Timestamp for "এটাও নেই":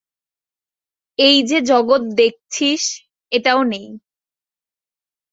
3.31-3.87